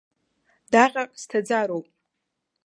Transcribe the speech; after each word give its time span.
Даҟьак 0.71 1.11
сҭаӡароуп! 1.21 1.87